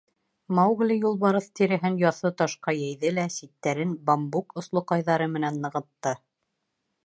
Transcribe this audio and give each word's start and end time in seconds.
Маугли 0.59 0.95
юлбарыҫ 1.03 1.49
тиреһен 1.59 1.99
яҫы 2.05 2.31
ташҡа 2.41 2.75
йәйҙе 2.79 3.13
лә 3.19 3.27
ситтәрен 3.37 3.95
бамбук 4.11 4.59
ослоҡайҙары 4.63 5.33
менән 5.39 5.65
нығытты. 5.67 6.19